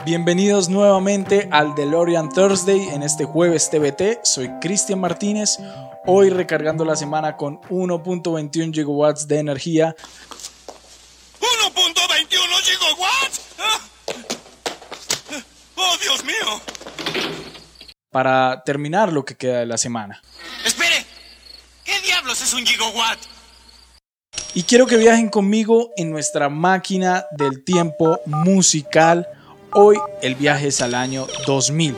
[0.00, 4.24] Bienvenidos nuevamente al DeLorean Thursday en este jueves TBT.
[4.24, 5.58] Soy Cristian Martínez,
[6.06, 9.94] hoy recargando la semana con 1.21 gigawatts de energía.
[11.40, 12.28] ¿1.21
[12.62, 13.40] gigawatts?
[15.76, 16.60] ¡Oh, Dios mío!
[18.10, 20.20] Para terminar lo que queda de la semana.
[20.64, 21.06] ¡Espere!
[21.84, 23.20] ¿Qué diablos es un gigawatt?
[24.54, 29.28] Y quiero que viajen conmigo en nuestra máquina del tiempo musical
[29.74, 31.96] Hoy el viaje es al año 2000.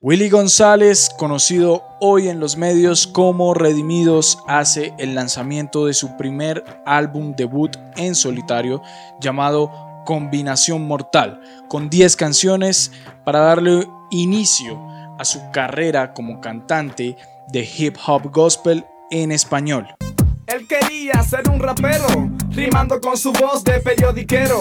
[0.00, 6.64] Willy González, conocido hoy en los medios como Redimidos, hace el lanzamiento de su primer
[6.86, 8.80] álbum debut en solitario
[9.20, 9.70] llamado
[10.06, 12.90] Combinación Mortal, con 10 canciones
[13.22, 14.80] para darle inicio
[15.18, 17.18] a su carrera como cantante
[17.52, 19.94] de hip hop gospel en español.
[20.46, 24.58] Él quería ser un rapero, rimando con su voz de periodiquero.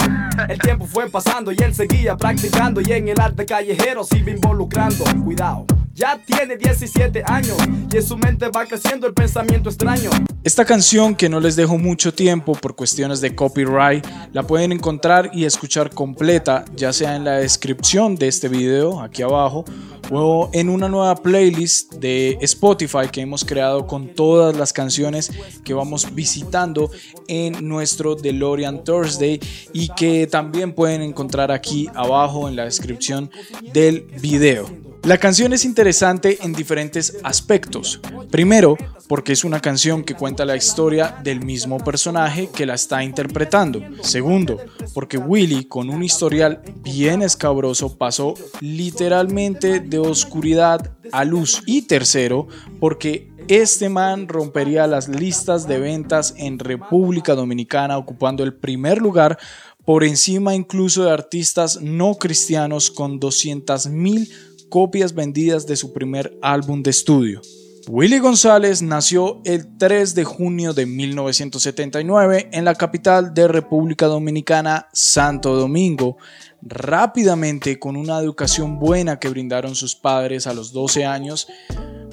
[0.47, 4.31] El tiempo fue pasando y él seguía practicando y en el arte callejero se iba
[4.31, 5.03] involucrando.
[5.23, 5.65] Cuidado.
[6.01, 7.55] Ya tiene 17 años
[7.93, 10.09] y en su mente va creciendo el pensamiento extraño.
[10.43, 15.29] Esta canción que no les dejo mucho tiempo por cuestiones de copyright, la pueden encontrar
[15.31, 19.63] y escuchar completa, ya sea en la descripción de este video aquí abajo
[20.09, 25.31] o en una nueva playlist de Spotify que hemos creado con todas las canciones
[25.63, 26.89] que vamos visitando
[27.27, 29.39] en nuestro DeLorean Thursday
[29.71, 33.29] y que también pueden encontrar aquí abajo en la descripción
[33.71, 34.90] del video.
[35.03, 37.99] La canción es interesante en diferentes aspectos.
[38.29, 43.03] Primero, porque es una canción que cuenta la historia del mismo personaje que la está
[43.03, 43.81] interpretando.
[44.03, 44.59] Segundo,
[44.93, 51.63] porque Willy, con un historial bien escabroso, pasó literalmente de oscuridad a luz.
[51.65, 52.47] Y tercero,
[52.79, 59.39] porque este man rompería las listas de ventas en República Dominicana, ocupando el primer lugar
[59.83, 64.31] por encima incluso de artistas no cristianos con 200 mil
[64.71, 67.41] copias vendidas de su primer álbum de estudio.
[67.89, 74.87] Willy González nació el 3 de junio de 1979 en la capital de República Dominicana,
[74.93, 76.17] Santo Domingo.
[76.61, 81.47] Rápidamente, con una educación buena que brindaron sus padres a los 12 años,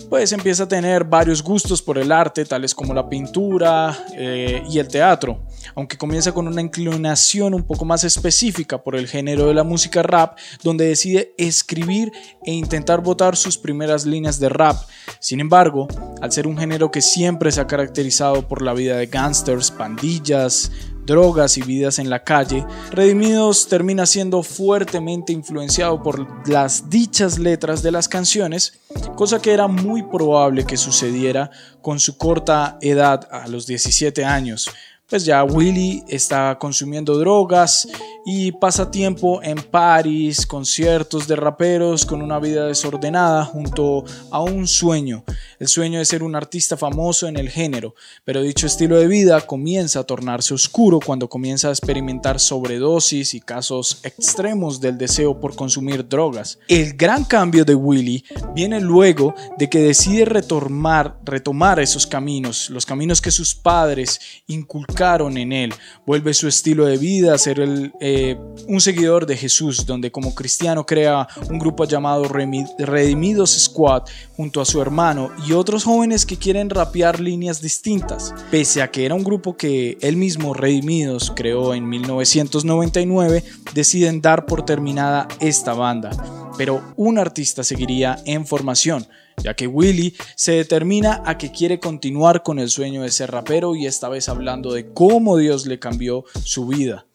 [0.09, 4.79] pues empieza a tener varios gustos por el arte, tales como la pintura eh, y
[4.79, 5.43] el teatro,
[5.75, 10.03] aunque comienza con una inclinación un poco más específica por el género de la música
[10.03, 12.13] rap, donde decide escribir
[12.45, 14.77] e intentar botar sus primeras líneas de rap.
[15.21, 15.89] Sin embargo,
[16.21, 20.71] al ser un género que siempre se ha caracterizado por la vida de gangsters, pandillas,
[21.09, 27.83] drogas y vidas en la calle, Redimidos termina siendo fuertemente influenciado por las dichas letras
[27.83, 28.81] de las canciones,
[29.17, 34.71] cosa que era muy probable que sucediera con su corta edad a los 17 años,
[35.09, 37.89] pues ya Willy está consumiendo drogas
[38.27, 44.67] y pasa tiempo en París, conciertos de raperos con una vida desordenada junto a un
[44.67, 45.25] sueño,
[45.59, 49.41] el sueño de ser un artista famoso en el género, pero dicho estilo de vida
[49.41, 55.57] comienza a tornarse oscuro cuando comienza a experimentar sobredosis y casos extremos del deseo por
[55.57, 56.59] consumir drogas.
[56.69, 62.85] El gran cambio de Willy viene luego de que decide retomar, retomar esos caminos, los
[62.85, 65.73] caminos que sus padres inculcaron en él,
[66.05, 67.59] vuelve su estilo de vida a ser.
[68.01, 68.37] Eh,
[68.67, 74.03] un seguidor de Jesús, donde como cristiano crea un grupo llamado Redimidos Squad
[74.37, 78.35] junto a su hermano y otros jóvenes que quieren rapear líneas distintas.
[78.51, 84.47] Pese a que era un grupo que él mismo, Redimidos, creó en 1999, deciden dar
[84.47, 86.11] por terminada esta banda.
[86.59, 89.07] Pero un artista seguiría en formación,
[89.43, 93.75] ya que Willy se determina a que quiere continuar con el sueño de ser rapero
[93.75, 97.07] y esta vez hablando de cómo Dios le cambió su vida.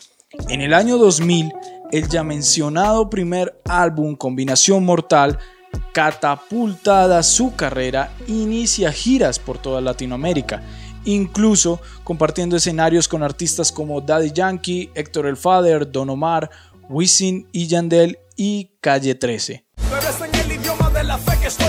[0.50, 1.54] En el año 2000,
[1.92, 5.38] el ya mencionado primer álbum Combinación Mortal,
[5.92, 10.64] catapultada su carrera, inicia giras por toda Latinoamérica,
[11.06, 16.50] incluso compartiendo escenarios con artistas como Daddy Yankee, Héctor El Father, Don Omar,
[16.90, 19.63] Wisin y Yandel y Calle 13.
[21.46, 21.66] Este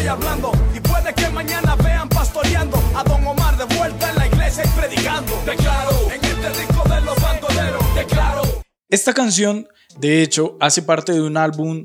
[8.88, 9.66] esta canción,
[9.98, 11.84] de hecho, hace parte de un álbum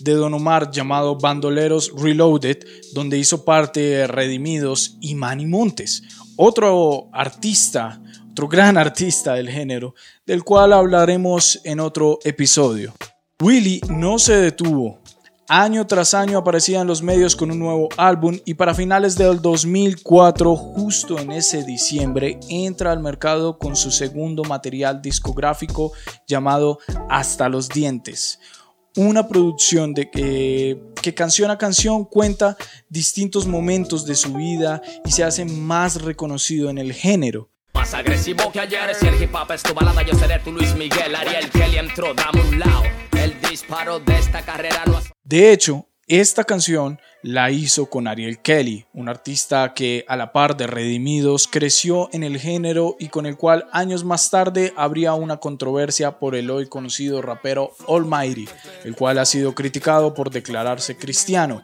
[0.00, 2.58] de Don Omar llamado Bandoleros Reloaded,
[2.94, 6.02] donde hizo parte Redimidos y Manny Montes,
[6.36, 8.00] otro artista,
[8.30, 9.94] otro gran artista del género,
[10.24, 12.94] del cual hablaremos en otro episodio.
[13.42, 15.02] Willy no se detuvo
[15.48, 19.40] Año tras año aparecía en los medios con un nuevo álbum y para finales del
[19.40, 25.92] 2004, justo en ese diciembre, entra al mercado con su segundo material discográfico
[26.26, 28.40] llamado Hasta los Dientes.
[28.96, 30.80] Una producción de que,
[31.14, 32.56] canción a canción cuenta
[32.88, 37.50] distintos momentos de su vida y se hace más reconocido en el género.
[37.72, 39.30] Más agresivo que ayer, si el hip
[39.62, 43.05] tu balada, yo seré tu Luis Miguel, Ariel Kelly entró, dame un lado.
[43.26, 48.86] El disparo de esta carrera no De hecho, esta canción la hizo con Ariel Kelly,
[48.94, 53.36] un artista que a la par de Redimidos creció en el género y con el
[53.36, 58.48] cual años más tarde habría una controversia por el hoy conocido rapero Almighty,
[58.84, 61.62] el cual ha sido criticado por declararse cristiano.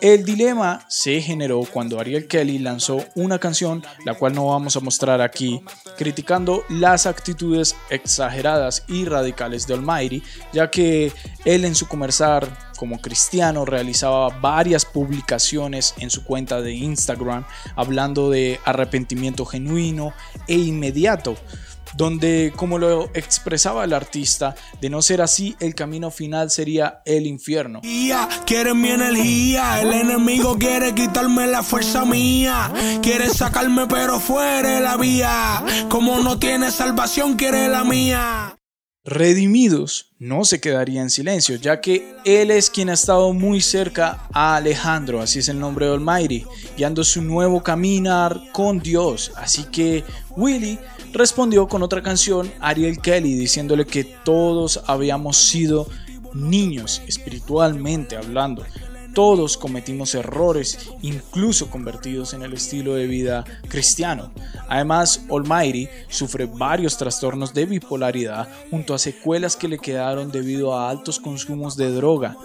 [0.00, 4.80] El dilema se generó cuando Ariel Kelly lanzó una canción, la cual no vamos a
[4.80, 5.62] mostrar aquí,
[5.98, 10.22] criticando las actitudes exageradas y radicales de Almighty,
[10.54, 11.12] ya que
[11.44, 12.48] él en su comercial
[12.84, 17.46] como cristiano realizaba varias publicaciones en su cuenta de Instagram
[17.76, 20.12] hablando de arrepentimiento genuino
[20.46, 21.34] e inmediato
[21.96, 27.26] donde, como lo expresaba el artista, de no ser así, el camino final sería el
[27.26, 27.80] infierno.
[28.74, 32.70] Mi energía, el enemigo quiere quitarme la fuerza mía,
[33.00, 34.20] quiere sacarme pero
[34.80, 38.58] la vía, como no tiene salvación quiere la mía.
[39.06, 44.26] Redimidos no se quedaría en silencio, ya que él es quien ha estado muy cerca
[44.32, 49.30] a Alejandro, así es el nombre de Almighty, guiando su nuevo caminar con Dios.
[49.36, 50.78] Así que Willy
[51.12, 55.86] respondió con otra canción, Ariel Kelly, diciéndole que todos habíamos sido
[56.32, 58.64] niños espiritualmente hablando,
[59.14, 64.32] todos cometimos errores, incluso convertidos en el estilo de vida cristiano.
[64.68, 70.90] Además, Almighty sufre varios trastornos de bipolaridad junto a secuelas que le quedaron debido a
[70.90, 72.36] altos consumos de droga,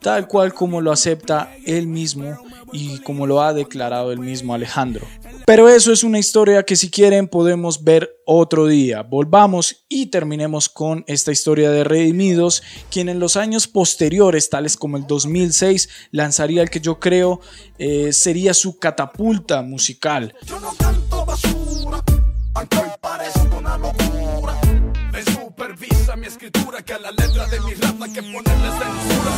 [0.00, 2.38] tal cual como lo acepta él mismo
[2.72, 5.06] y como lo ha declarado el mismo Alejandro.
[5.46, 9.02] Pero eso es una historia que si quieren podemos ver otro día.
[9.02, 14.96] Volvamos y terminemos con esta historia de Redimidos, quien en los años posteriores, tales como
[14.96, 17.40] el 2006, lanzaría el que yo creo
[17.78, 20.34] eh, sería su catapulta musical.
[20.44, 22.02] Yo no canto basura,
[23.56, 24.60] una locura.
[25.12, 27.70] Me supervisa mi escritura que a la letra de mi
[28.12, 29.32] que ponerle censura.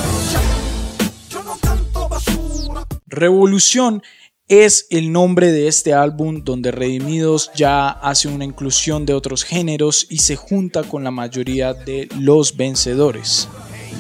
[1.29, 2.87] Yo no canto basura.
[3.07, 4.03] Revolución
[4.49, 10.07] es el nombre de este álbum donde Redimidos ya hace una inclusión de otros géneros
[10.09, 13.49] y se junta con la mayoría de los vencedores.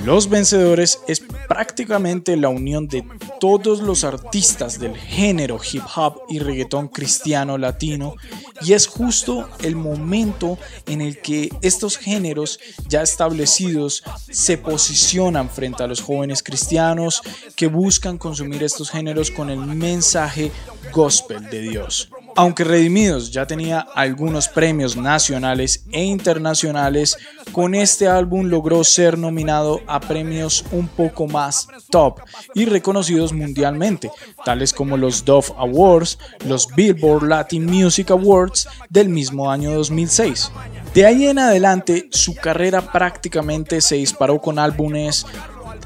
[0.05, 3.05] Los Vencedores es prácticamente la unión de
[3.41, 8.15] todos los artistas del género hip hop y reggaetón cristiano latino
[8.62, 12.59] y es justo el momento en el que estos géneros
[12.89, 17.23] ya establecidos se posicionan frente a los jóvenes cristianos
[17.56, 20.53] que buscan consumir estos géneros con el mensaje
[20.93, 22.11] gospel de Dios.
[22.38, 27.19] Aunque Redimidos ya tenía algunos premios nacionales e internacionales,
[27.50, 32.20] con este álbum logró ser nominado a premios un poco más top
[32.55, 34.12] y reconocidos mundialmente,
[34.44, 40.52] tales como los Dove Awards, los Billboard Latin Music Awards del mismo año 2006.
[40.94, 45.26] De ahí en adelante, su carrera prácticamente se disparó con álbumes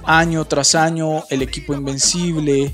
[0.05, 2.72] año tras año, El equipo invencible,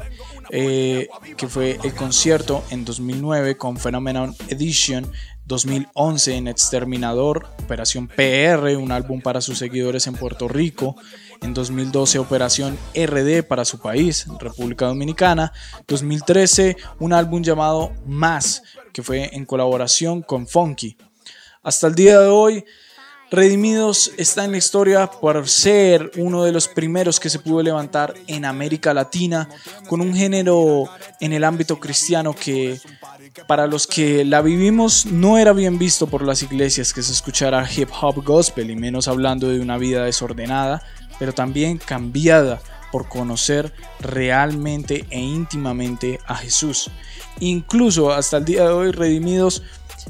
[0.51, 5.11] eh, que fue el concierto en 2009 con Phenomenon Edition,
[5.47, 10.97] 2011 en Exterminador, Operación PR, un álbum para sus seguidores en Puerto Rico,
[11.41, 15.53] en 2012 Operación RD para su país, República Dominicana,
[15.87, 18.63] 2013 un álbum llamado Más,
[18.93, 20.97] que fue en colaboración con Funky.
[21.63, 22.65] Hasta el día de hoy,
[23.31, 28.15] Redimidos está en la historia por ser uno de los primeros que se pudo levantar
[28.27, 29.51] en América Latina
[29.87, 30.89] con un género
[31.21, 32.81] en el ámbito cristiano que
[33.47, 37.69] para los que la vivimos no era bien visto por las iglesias que se escuchara
[37.71, 40.83] hip hop gospel y menos hablando de una vida desordenada,
[41.19, 46.91] pero también cambiada por conocer realmente e íntimamente a Jesús.
[47.41, 49.63] Incluso hasta el día de hoy Redimidos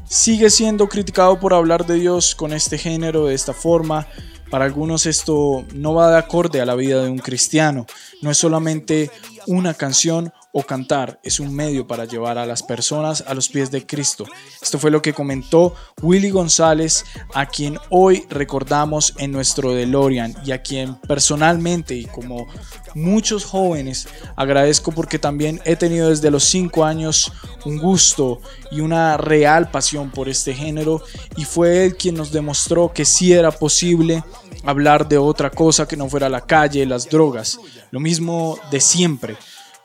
[0.06, 4.06] sigue siendo criticado por hablar de Dios con este género, de esta forma.
[4.50, 7.86] Para algunos esto no va de acorde a la vida de un cristiano.
[8.22, 9.10] No es solamente
[9.46, 13.70] una canción o cantar es un medio para llevar a las personas a los pies
[13.70, 14.26] de Cristo.
[14.60, 15.72] Esto fue lo que comentó
[16.02, 22.48] Willy González, a quien hoy recordamos en nuestro DeLorean y a quien personalmente y como
[22.96, 27.32] muchos jóvenes agradezco porque también he tenido desde los 5 años
[27.64, 28.40] un gusto
[28.72, 31.04] y una real pasión por este género
[31.36, 34.24] y fue él quien nos demostró que sí era posible
[34.64, 37.60] hablar de otra cosa que no fuera la calle, las drogas,
[37.92, 39.36] lo mismo de siempre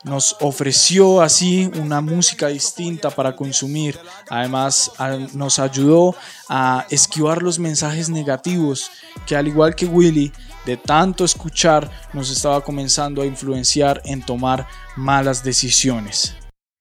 [0.04, 4.00] nos ofreció así una música distinta para consumir.
[4.30, 4.92] Además,
[5.34, 6.16] nos ayudó
[6.50, 8.92] a esquivar los mensajes negativos
[9.26, 10.32] que al igual que Willy,
[10.66, 16.36] de tanto escuchar, nos estaba comenzando a influenciar en tomar malas decisiones.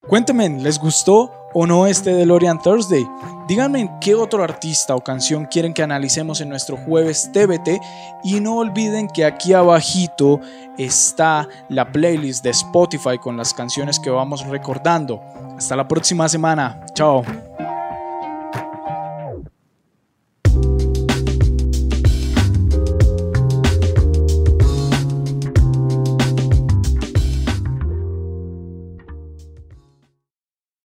[0.07, 3.07] Cuéntenme, ¿les gustó o no este DeLorean Thursday?
[3.49, 7.81] Díganme qué otro artista o canción quieren que analicemos en nuestro jueves TBT
[8.23, 10.41] y no olviden que aquí abajito
[10.79, 15.21] está la playlist de Spotify con las canciones que vamos recordando.
[15.57, 16.81] Hasta la próxima semana.
[16.95, 17.25] Chao.